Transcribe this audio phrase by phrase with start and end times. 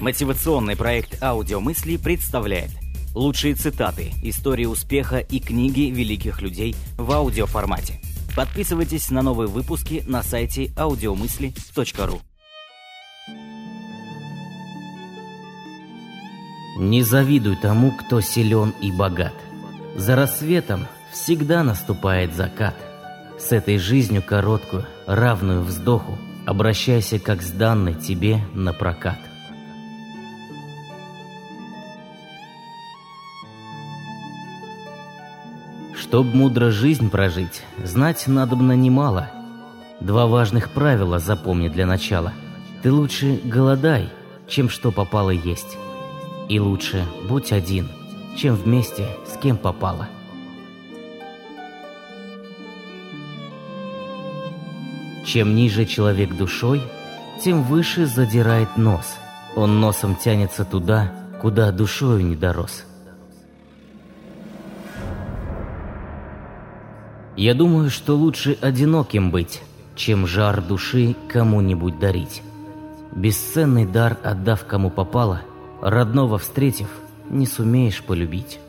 [0.00, 2.70] Мотивационный проект «Аудиомысли» представляет
[3.14, 8.00] лучшие цитаты, истории успеха и книги великих людей в аудиоформате.
[8.34, 12.20] Подписывайтесь на новые выпуски на сайте audiomысли.ру
[16.78, 19.34] Не завидуй тому, кто силен и богат.
[19.96, 22.76] За рассветом всегда наступает закат.
[23.38, 29.18] С этой жизнью короткую, равную вздоху, обращайся как с данной тебе на прокат.
[36.00, 39.30] Чтоб мудро жизнь прожить, знать надобно немало.
[40.00, 42.32] Два важных правила запомни для начала.
[42.82, 44.08] Ты лучше голодай,
[44.48, 45.76] чем что попало есть.
[46.48, 47.86] И лучше будь один,
[48.34, 50.08] чем вместе с кем попало.
[55.26, 56.80] Чем ниже человек душой,
[57.44, 59.18] тем выше задирает нос.
[59.54, 62.84] Он носом тянется туда, куда душою не дорос.
[67.40, 69.62] Я думаю, что лучше одиноким быть,
[69.96, 72.42] чем жар души кому-нибудь дарить.
[73.12, 75.40] Бесценный дар, отдав кому попало,
[75.80, 76.88] родного встретив,
[77.30, 78.60] не сумеешь полюбить.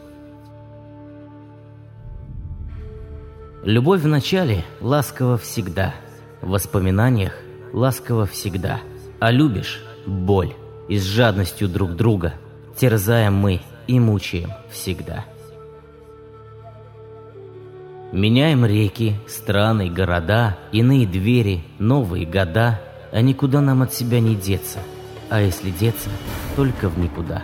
[3.66, 5.94] Любовь в начале ласково всегда,
[6.42, 7.34] в воспоминаниях
[7.74, 8.80] ласково всегда,
[9.20, 10.54] а любишь– боль,
[10.88, 12.36] и с жадностью друг друга
[12.78, 15.26] терзаем мы и мучаем всегда.
[18.12, 22.82] Меняем реки, страны, города, иные двери, новые года,
[23.14, 24.80] а никуда нам от себя не деться,
[25.30, 26.10] а если деться,
[26.58, 27.44] только в никуда.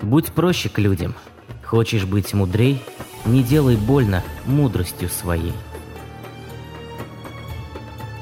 [0.00, 1.16] Будь проще к людям.
[1.64, 2.80] Хочешь быть мудрей,
[3.24, 5.54] не делай больно мудростью своей.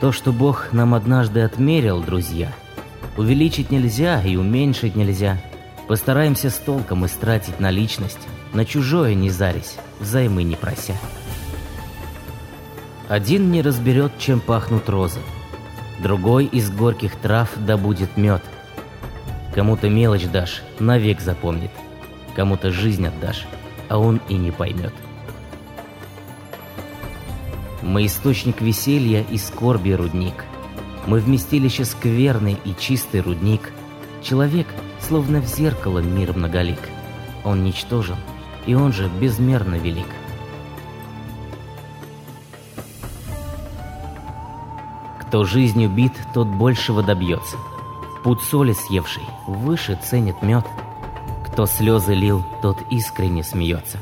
[0.01, 2.51] То, что Бог нам однажды отмерил, друзья,
[3.19, 5.39] увеличить нельзя и уменьшить нельзя.
[5.87, 10.95] Постараемся с толком истратить на личность, на чужое не зарись, взаймы не прося.
[13.09, 15.21] Один не разберет, чем пахнут розы,
[16.03, 18.43] другой из горьких трав добудет мед.
[19.55, 21.71] Кому-то мелочь дашь, навек запомнит,
[22.35, 23.47] кому-то жизнь отдашь,
[23.89, 24.95] а он и не поймет.
[27.83, 30.45] Мы источник веселья и скорби рудник.
[31.07, 33.73] Мы вместилище скверный и чистый рудник.
[34.23, 34.69] Человек,
[35.01, 36.79] словно в зеркало мир многолик.
[37.45, 38.17] Он ничтожен,
[38.67, 40.07] и он же безмерно велик.
[45.21, 47.57] Кто жизнью бит, тот большего добьется.
[48.23, 50.65] Пуд соли съевший выше ценит мед.
[51.47, 53.99] Кто слезы лил, тот искренне смеется.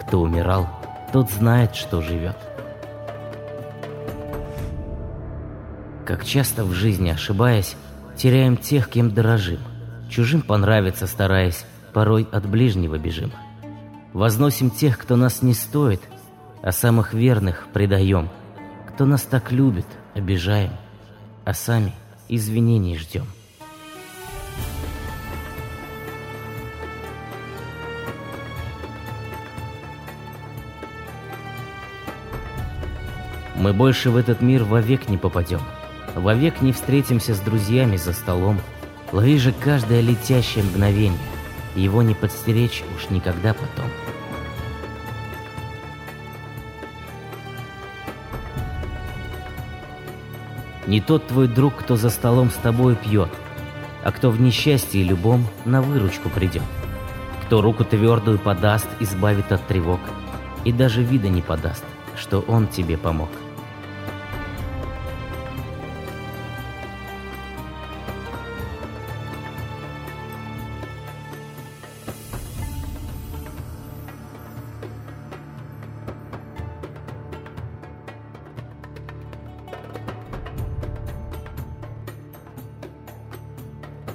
[0.00, 0.68] Кто умирал,
[1.12, 2.36] тот знает, что живет.
[6.06, 7.76] Как часто в жизни, ошибаясь,
[8.16, 9.60] теряем тех, кем дорожим.
[10.08, 13.32] Чужим понравится, стараясь, порой от ближнего бежим.
[14.12, 16.02] Возносим тех, кто нас не стоит,
[16.60, 18.28] а самых верных предаем.
[18.88, 20.72] Кто нас так любит, обижаем,
[21.44, 21.94] а сами
[22.28, 23.26] извинений ждем.
[33.56, 35.60] Мы больше в этот мир вовек не попадем.
[36.14, 38.60] Вовек не встретимся с друзьями за столом.
[39.10, 41.18] Лови же каждое летящее мгновение.
[41.76, 43.86] Его не подстеречь уж никогда потом.
[50.86, 53.30] Не тот твой друг, кто за столом с тобой пьет,
[54.02, 56.62] а кто в несчастье любом на выручку придет.
[57.46, 60.00] Кто руку твердую подаст, избавит от тревог,
[60.64, 61.84] и даже вида не подаст,
[62.16, 63.30] что он тебе помог.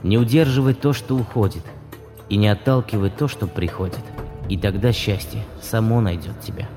[0.04, 1.64] Не удерживай то, что уходит,
[2.30, 4.04] и не отталкивай то, что приходит.
[4.50, 6.68] И тогда счастье само найдет тебя.